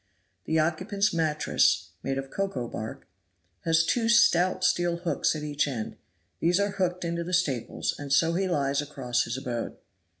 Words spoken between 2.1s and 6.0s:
of cocoa bark) has two stout steel hooks at each end;